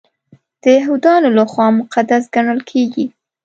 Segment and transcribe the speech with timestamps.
[0.61, 3.05] د یهودانو لخوا مقدس ګڼل کیږي.